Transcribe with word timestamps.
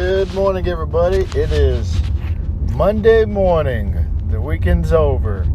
Good 0.00 0.32
morning, 0.32 0.66
everybody. 0.66 1.28
It 1.38 1.52
is 1.52 2.00
Monday 2.72 3.26
morning. 3.26 4.02
The 4.30 4.40
weekend's 4.40 4.94
over. 4.94 5.46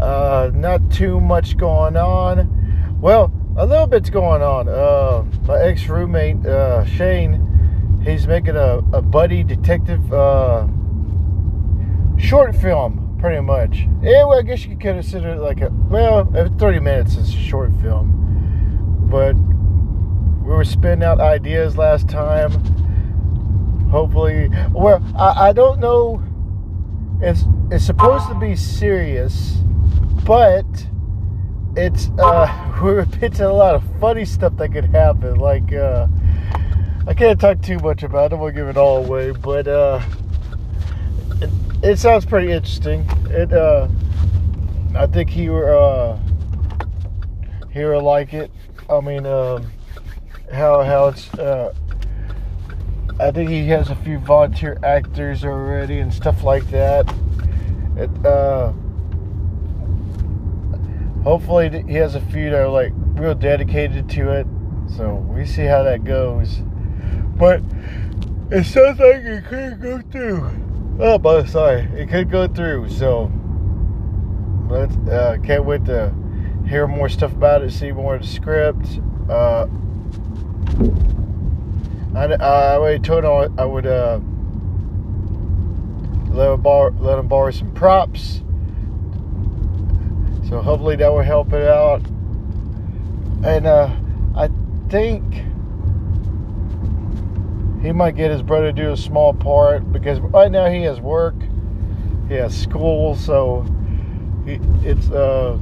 Uh, 0.00 0.52
not 0.54 0.92
too 0.92 1.20
much 1.20 1.56
going 1.56 1.96
on. 1.96 2.98
Well, 3.00 3.32
a 3.56 3.66
little 3.66 3.88
bit's 3.88 4.08
going 4.08 4.40
on. 4.40 4.68
Uh, 4.68 5.24
my 5.48 5.60
ex 5.62 5.88
roommate, 5.88 6.46
uh, 6.46 6.84
Shane, 6.84 8.00
he's 8.04 8.28
making 8.28 8.54
a, 8.54 8.84
a 8.92 9.02
buddy 9.02 9.42
detective 9.42 10.12
uh, 10.12 10.68
short 12.18 12.54
film, 12.54 13.16
pretty 13.18 13.40
much. 13.40 13.88
Yeah, 14.00 14.26
well, 14.26 14.38
I 14.38 14.42
guess 14.42 14.62
you 14.62 14.76
could 14.76 14.80
consider 14.80 15.30
it 15.30 15.40
like 15.40 15.60
a, 15.60 15.70
well, 15.88 16.24
30 16.56 16.78
minutes 16.78 17.16
is 17.16 17.34
a 17.34 17.36
short 17.36 17.72
film. 17.82 19.08
But 19.10 19.34
we 19.34 20.54
were 20.54 20.64
spinning 20.64 21.02
out 21.02 21.18
ideas 21.18 21.76
last 21.76 22.08
time 22.08 22.79
hopefully 23.90 24.50
well 24.70 25.02
I, 25.16 25.48
I 25.48 25.52
don't 25.52 25.80
know 25.80 26.22
it's 27.20 27.44
it's 27.70 27.84
supposed 27.84 28.28
to 28.28 28.34
be 28.34 28.56
serious 28.56 29.58
but 30.24 30.64
it's 31.76 32.08
uh 32.18 32.78
we're 32.82 33.04
pitching 33.06 33.42
a 33.42 33.52
lot 33.52 33.74
of 33.74 33.82
funny 34.00 34.24
stuff 34.24 34.56
that 34.56 34.70
could 34.70 34.86
happen 34.86 35.36
like 35.36 35.72
uh 35.72 36.06
i 37.06 37.14
can't 37.14 37.40
talk 37.40 37.60
too 37.62 37.78
much 37.78 38.02
about 38.02 38.32
it 38.32 38.36
don't 38.36 38.54
give 38.54 38.68
it 38.68 38.76
all 38.76 39.04
away 39.04 39.32
but 39.32 39.66
uh 39.66 40.00
it, 41.40 41.50
it 41.82 41.98
sounds 41.98 42.26
pretty 42.26 42.52
interesting. 42.52 43.06
It 43.30 43.52
uh 43.52 43.88
i 44.94 45.06
think 45.06 45.30
he 45.30 45.48
uh 45.48 46.18
he 47.70 47.84
will 47.84 48.02
like 48.02 48.34
it. 48.34 48.50
I 48.88 49.00
mean 49.00 49.26
um 49.26 49.70
how 50.52 50.82
how 50.82 51.08
it's 51.08 51.32
uh 51.34 51.74
I 53.18 53.30
think 53.30 53.50
he 53.50 53.66
has 53.68 53.90
a 53.90 53.96
few 53.96 54.18
volunteer 54.18 54.78
actors 54.82 55.44
already 55.44 55.98
and 55.98 56.12
stuff 56.12 56.42
like 56.42 56.64
that. 56.70 57.12
It, 57.96 58.26
uh, 58.26 58.72
hopefully, 61.22 61.84
he 61.86 61.94
has 61.94 62.14
a 62.14 62.20
few 62.20 62.50
that 62.50 62.60
are 62.60 62.68
like 62.68 62.92
real 62.94 63.34
dedicated 63.34 64.08
to 64.10 64.30
it. 64.30 64.46
So 64.96 65.14
we 65.14 65.46
see 65.46 65.64
how 65.64 65.82
that 65.82 66.04
goes. 66.04 66.60
But 67.36 67.62
it 68.50 68.64
sounds 68.64 68.98
like 68.98 69.22
it 69.22 69.44
could 69.46 69.80
go 69.80 70.00
through. 70.10 70.50
Oh, 70.98 71.18
but 71.18 71.48
sorry, 71.48 71.82
it 71.94 72.08
could 72.08 72.30
go 72.30 72.46
through. 72.46 72.90
So 72.90 73.32
let's 74.68 74.96
uh, 75.08 75.38
can't 75.42 75.64
wait 75.64 75.84
to 75.86 76.14
hear 76.66 76.86
more 76.86 77.08
stuff 77.08 77.32
about 77.32 77.62
it, 77.62 77.72
see 77.72 77.92
more 77.92 78.16
of 78.16 78.22
the 78.22 78.28
script. 78.28 79.00
Uh, 79.28 79.66
I, 82.20 82.24
I 82.34 82.74
already 82.74 82.98
told 82.98 83.24
him 83.24 83.58
I 83.58 83.64
would 83.64 83.86
uh, 83.86 84.20
let, 86.34 86.52
him 86.52 86.60
borrow, 86.60 86.94
let 87.00 87.18
him 87.18 87.28
borrow 87.28 87.50
some 87.50 87.72
props. 87.72 88.42
So 90.46 90.60
hopefully 90.60 90.96
that 90.96 91.10
will 91.10 91.22
help 91.22 91.54
it 91.54 91.66
out. 91.66 92.02
And 93.42 93.66
uh, 93.66 93.88
I 94.36 94.50
think 94.90 95.24
he 97.80 97.90
might 97.90 98.16
get 98.16 98.30
his 98.30 98.42
brother 98.42 98.66
to 98.66 98.72
do 98.72 98.92
a 98.92 98.98
small 98.98 99.32
part 99.32 99.90
because 99.90 100.20
right 100.20 100.50
now 100.50 100.68
he 100.68 100.82
has 100.82 101.00
work, 101.00 101.36
he 102.28 102.34
has 102.34 102.54
school, 102.54 103.16
so 103.16 103.64
he, 104.44 104.60
it's 104.82 105.08
uh, 105.08 105.58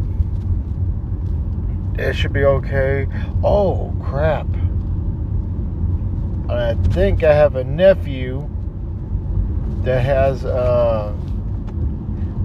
it 1.96 2.14
should 2.14 2.32
be 2.32 2.44
okay. 2.44 3.06
Oh 3.44 3.94
crap! 4.02 4.48
I 6.48 6.74
think 6.92 7.22
I 7.22 7.34
have 7.34 7.56
a 7.56 7.64
nephew 7.64 8.48
that 9.82 10.02
has 10.02 10.44
a, 10.44 11.14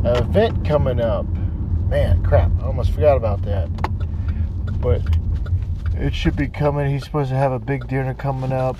an 0.04 0.16
event 0.18 0.66
coming 0.66 1.00
up. 1.00 1.26
Man, 1.88 2.23
crap! 2.23 2.52
I 2.61 2.66
almost 2.66 2.92
forgot 2.92 3.17
about 3.17 3.42
that. 3.44 3.70
But 4.82 5.02
it 5.95 6.14
should 6.14 6.36
be 6.36 6.48
coming. 6.48 6.92
He's 6.92 7.04
supposed 7.05 7.30
to 7.30 7.36
have 7.36 7.52
a 7.52 7.60
big 7.60 7.88
dinner 7.88 8.14
coming 8.14 8.52
up. 8.52 8.77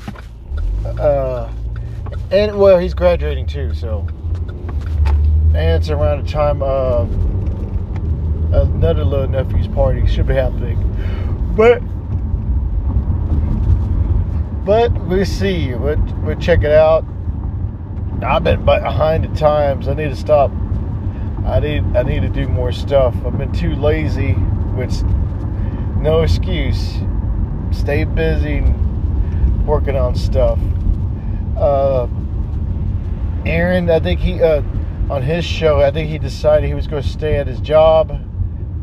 Uh, 0.86 1.52
and 2.32 2.58
well, 2.58 2.80
he's 2.80 2.94
graduating 2.94 3.48
too, 3.48 3.74
so. 3.74 4.06
And 5.56 5.82
it's 5.82 5.90
around 5.90 6.26
the 6.26 6.32
time 6.32 6.62
of 6.62 7.12
another 8.54 9.06
little 9.06 9.28
nephew's 9.28 9.68
party 9.68 10.06
should 10.08 10.28
be 10.28 10.34
happening. 10.34 11.54
But 11.56 11.82
but 14.66 14.92
we'll 15.08 15.26
see. 15.26 15.74
We'll, 15.74 15.98
we'll 16.24 16.40
check 16.40 16.64
it 16.64 16.72
out. 16.72 17.06
I've 18.24 18.44
been 18.44 18.64
behind 18.64 19.26
the 19.26 19.36
times. 19.38 19.88
I 19.88 19.94
need 19.94 20.10
to 20.10 20.16
stop. 20.16 20.52
I 21.46 21.60
need 21.60 21.84
I 21.96 22.04
need 22.04 22.22
to 22.22 22.30
do 22.30 22.48
more 22.48 22.72
stuff. 22.72 23.14
I've 23.26 23.38
been 23.38 23.52
too 23.52 23.76
lazy, 23.76 24.32
which 24.32 25.02
no 26.02 26.22
excuse. 26.22 27.00
Stay 27.72 28.06
busy 28.06 28.62
working 29.66 29.98
on 29.98 30.16
stuff. 30.16 30.60
Uh, 31.58 32.08
Aaron, 33.46 33.90
I 33.90 34.00
think 34.00 34.22
he 34.22 34.42
uh, 34.42 34.62
on 35.10 35.22
his 35.22 35.44
show. 35.44 35.82
I 35.82 35.92
think 35.92 36.10
he 36.10 36.18
decided 36.18 36.68
he 36.68 36.74
was 36.74 36.88
going 36.88 37.04
to 37.04 37.10
stay 37.10 37.36
at 37.36 37.48
his 37.48 37.60
job 37.60 38.22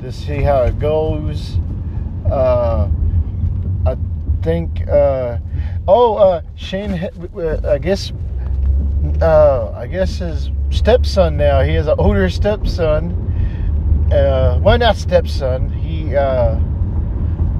to 0.03 0.13
see 0.13 0.43
how 0.43 0.63
it 0.65 0.79
goes. 0.79 1.59
Uh, 2.31 2.91
I 3.87 3.97
think. 4.43 4.87
Uh, 4.87 5.39
Oh, 5.93 6.15
uh, 6.15 6.43
Shane. 6.55 7.11
I 7.67 7.79
guess. 7.79 8.13
Uh, 9.21 9.73
I 9.75 9.89
guess 9.89 10.19
his 10.19 10.49
stepson 10.71 11.37
now. 11.37 11.63
He 11.63 11.75
has 11.75 11.89
an 11.89 11.97
older 11.99 12.31
stepson. 12.31 13.11
Uh, 14.13 14.61
well, 14.63 14.79
not 14.79 14.97
stepson. 14.97 15.69
He. 15.73 16.15
Uh, 16.15 16.61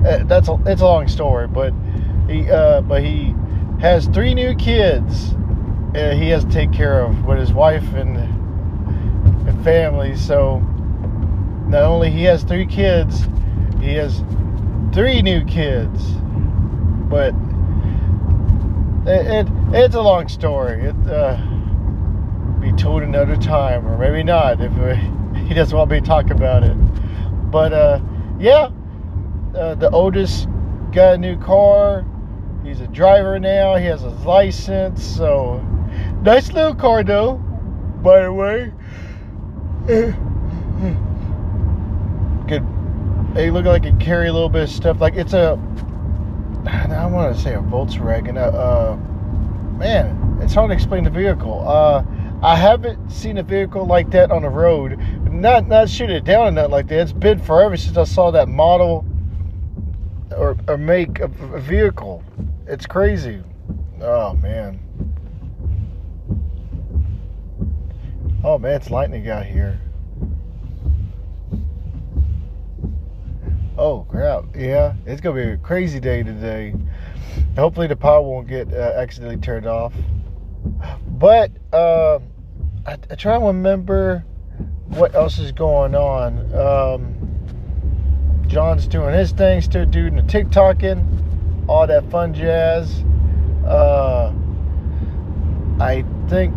uh, 0.07 0.25
that's 0.27 0.49
a. 0.49 0.57
It's 0.65 0.81
a 0.81 0.85
long 0.85 1.09
story, 1.09 1.49
but 1.49 1.75
he. 2.29 2.49
Uh, 2.49 2.83
but 2.83 3.03
he 3.03 3.35
has 3.81 4.07
three 4.07 4.33
new 4.33 4.55
kids. 4.55 5.35
Uh, 5.97 6.13
he 6.15 6.29
has 6.29 6.45
to 6.45 6.51
take 6.53 6.73
care 6.73 7.03
of 7.03 7.25
with 7.25 7.41
his 7.41 7.53
wife 7.53 7.95
and 7.95 8.17
and 9.49 9.65
family. 9.65 10.15
So 10.15 10.61
not 11.67 11.83
only 11.83 12.13
he 12.13 12.23
has 12.25 12.45
three 12.45 12.67
kids, 12.67 13.27
he 13.81 13.95
has 13.95 14.23
three 14.93 15.21
new 15.21 15.45
kids, 15.47 16.13
but 17.11 17.35
it, 19.07 19.47
it, 19.47 19.49
it's 19.73 19.95
a 19.95 20.03
long 20.03 20.29
story. 20.29 20.85
It 20.85 20.97
uh, 21.09 21.37
be 22.61 22.73
told 22.73 23.03
another 23.03 23.37
time, 23.37 23.87
or 23.87 23.97
maybe 23.97 24.23
not 24.23 24.61
if 24.61 24.73
he 25.49 25.55
doesn't 25.55 25.77
want 25.77 25.91
me 25.91 26.01
to 26.01 26.07
talk 26.07 26.31
about 26.31 26.63
it. 26.63 26.75
But 27.51 27.73
uh, 27.73 28.01
yeah, 28.39 28.71
uh, 29.57 29.75
the 29.75 29.91
oldest 29.91 30.49
got 30.93 31.15
a 31.15 31.19
new 31.19 31.39
car. 31.39 32.05
He's 32.65 32.81
a 32.81 32.89
driver 32.89 33.39
now. 33.39 33.77
He 33.77 33.87
has 33.87 34.03
his 34.03 34.25
license. 34.25 35.03
So 35.03 35.59
nice 36.23 36.53
little 36.53 36.75
car 36.75 37.03
though. 37.03 37.35
By 38.03 38.23
the 38.23 38.33
way, 38.33 38.73
good. 42.47 42.67
It 43.37 43.53
look 43.53 43.65
like 43.65 43.85
it 43.85 43.99
carry 44.01 44.29
a 44.29 44.33
little 44.33 44.49
bit 44.49 44.63
of 44.63 44.71
stuff. 44.71 45.01
Like 45.01 45.15
it's 45.15 45.33
a 45.33 45.59
I 46.67 47.07
want 47.07 47.35
to 47.35 47.41
say 47.41 47.55
a 47.55 47.59
Volkswagen. 47.59 48.37
Uh, 48.37 48.57
uh, 48.57 48.97
man, 49.77 50.39
it's 50.43 50.55
hard 50.55 50.71
to 50.71 50.75
explain 50.75 51.05
the 51.05 51.11
vehicle. 51.11 51.67
Uh, 51.67 52.05
I 52.43 52.57
haven't 52.57 53.11
seen 53.11 53.39
a 53.39 53.43
vehicle 53.43 53.87
like 53.87 54.11
that 54.11 54.31
on 54.31 54.43
the 54.43 54.49
road. 54.49 54.99
Not 55.31 55.67
not 55.69 55.89
shoot 55.89 56.11
it 56.11 56.25
down 56.25 56.49
or 56.49 56.51
nothing 56.51 56.71
like 56.71 56.89
that. 56.89 57.01
It's 57.01 57.13
been 57.13 57.39
forever 57.39 57.77
since 57.77 57.97
I 57.97 58.05
saw 58.05 58.31
that 58.33 58.49
model 58.49 59.05
or, 60.37 60.57
or 60.69 60.77
make 60.77 61.19
a 61.21 61.29
vehicle. 61.29 62.23
It's 62.67 62.87
crazy. 62.87 63.43
Oh 64.01 64.35
man. 64.35 64.81
Oh 68.43 68.59
man, 68.59 68.73
it's 68.73 68.91
lightning 68.91 69.29
out 69.29 69.45
here. 69.45 69.81
Oh 73.81 74.05
crap! 74.11 74.45
Yeah, 74.55 74.93
it's 75.07 75.23
gonna 75.23 75.43
be 75.43 75.51
a 75.53 75.57
crazy 75.57 76.01
day 76.01 76.23
today. 76.23 76.75
Hopefully 77.57 77.87
the 77.87 77.97
power 77.97 78.21
won't 78.21 78.47
get 78.47 78.71
uh, 78.75 78.93
accidentally 78.95 79.39
turned 79.39 79.65
off. 79.65 79.95
But 81.09 81.51
uh, 81.73 82.19
I, 82.87 82.99
I 83.11 83.15
try 83.15 83.39
to 83.39 83.47
remember 83.47 84.23
what 84.89 85.15
else 85.15 85.39
is 85.39 85.51
going 85.53 85.95
on. 85.95 86.55
Um, 86.55 88.45
John's 88.49 88.87
doing 88.87 89.15
his 89.15 89.33
thing, 89.33 89.63
still 89.63 89.87
doing 89.87 90.15
the 90.15 90.23
TikToking, 90.25 91.67
all 91.67 91.87
that 91.87 92.11
fun 92.11 92.35
jazz. 92.35 93.03
Uh, 93.65 94.31
I 95.81 96.05
think 96.29 96.55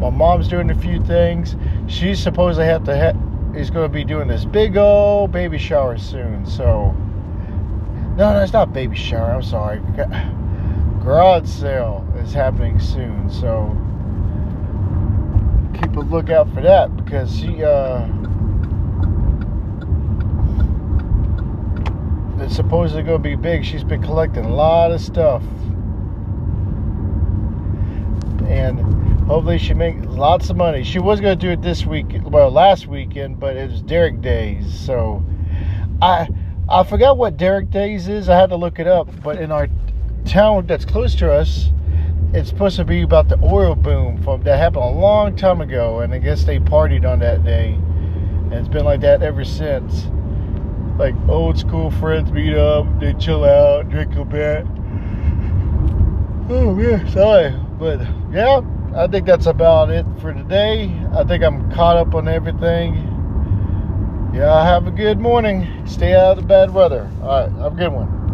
my 0.00 0.10
mom's 0.10 0.48
doing 0.48 0.68
a 0.68 0.74
few 0.74 1.00
things. 1.04 1.54
She's 1.86 2.20
supposed 2.20 2.58
to 2.58 2.64
have 2.64 2.82
to 2.86 2.96
have 2.96 3.16
is 3.56 3.70
going 3.70 3.88
to 3.90 3.92
be 3.92 4.04
doing 4.04 4.28
this 4.28 4.44
big 4.44 4.76
old 4.76 5.32
baby 5.32 5.58
shower 5.58 5.96
soon. 5.96 6.44
So, 6.46 6.94
no, 8.16 8.32
no, 8.32 8.42
it's 8.42 8.52
not 8.52 8.72
baby 8.72 8.96
shower. 8.96 9.32
I'm 9.32 9.42
sorry. 9.42 9.80
garage 11.02 11.48
sale 11.48 12.06
is 12.18 12.32
happening 12.32 12.80
soon, 12.80 13.30
so 13.30 13.70
keep 15.74 15.94
a 15.96 16.00
lookout 16.00 16.52
for 16.52 16.62
that 16.62 16.96
because 16.96 17.38
she 17.38 17.62
uh 17.62 18.08
it's 22.40 22.56
supposedly 22.56 23.02
going 23.02 23.22
to 23.22 23.28
be 23.28 23.36
big. 23.36 23.64
She's 23.64 23.84
been 23.84 24.02
collecting 24.02 24.44
a 24.44 24.54
lot 24.54 24.90
of 24.90 25.00
stuff. 25.00 25.42
And 28.48 29.05
hopefully 29.26 29.58
she 29.58 29.74
makes 29.74 30.04
lots 30.06 30.50
of 30.50 30.56
money. 30.56 30.84
She 30.84 30.98
was 30.98 31.20
going 31.20 31.38
to 31.38 31.46
do 31.46 31.52
it 31.52 31.62
this 31.62 31.84
week, 31.84 32.06
well, 32.24 32.50
last 32.50 32.86
weekend, 32.86 33.40
but 33.40 33.56
it 33.56 33.70
was 33.70 33.82
Derrick 33.82 34.20
Days. 34.20 34.72
So 34.78 35.24
I 36.00 36.28
I 36.68 36.84
forgot 36.84 37.16
what 37.16 37.36
Derrick 37.36 37.70
Days 37.70 38.08
is. 38.08 38.28
I 38.28 38.36
had 38.36 38.50
to 38.50 38.56
look 38.56 38.78
it 38.78 38.86
up. 38.86 39.08
But 39.22 39.40
in 39.40 39.52
our 39.52 39.68
town 40.24 40.66
that's 40.66 40.84
close 40.84 41.14
to 41.16 41.32
us, 41.32 41.70
it's 42.34 42.48
supposed 42.48 42.76
to 42.76 42.84
be 42.84 43.02
about 43.02 43.28
the 43.28 43.38
oil 43.42 43.74
boom 43.74 44.22
from 44.22 44.42
that 44.42 44.58
happened 44.58 44.84
a 44.84 44.90
long 44.90 45.36
time 45.36 45.60
ago. 45.60 46.00
And 46.00 46.12
I 46.12 46.18
guess 46.18 46.44
they 46.44 46.58
partied 46.58 47.08
on 47.08 47.18
that 47.20 47.44
day. 47.44 47.74
And 47.74 48.54
it's 48.54 48.68
been 48.68 48.84
like 48.84 49.00
that 49.00 49.22
ever 49.22 49.44
since 49.44 50.06
like 50.98 51.14
old 51.28 51.58
school 51.58 51.90
friends 51.90 52.32
meet 52.32 52.54
up, 52.54 52.86
they 53.00 53.12
chill 53.14 53.44
out, 53.44 53.88
drink 53.90 54.14
a 54.16 54.24
bit. 54.24 54.66
Oh 56.48 56.74
man, 56.74 57.08
sorry. 57.10 57.54
But 57.78 58.00
yeah, 58.32 58.60
I 58.96 59.06
think 59.06 59.26
that's 59.26 59.44
about 59.44 59.90
it 59.90 60.06
for 60.22 60.32
today. 60.32 60.90
I 61.14 61.22
think 61.22 61.44
I'm 61.44 61.70
caught 61.70 61.98
up 61.98 62.14
on 62.14 62.28
everything. 62.28 62.94
Yeah, 64.32 64.64
have 64.64 64.86
a 64.86 64.90
good 64.90 65.20
morning. 65.20 65.68
Stay 65.86 66.14
out 66.14 66.38
of 66.38 66.42
the 66.42 66.42
bad 66.48 66.72
weather. 66.72 67.10
All 67.20 67.28
right, 67.28 67.52
have 67.60 67.74
a 67.74 67.76
good 67.76 67.92
one. 67.92 68.25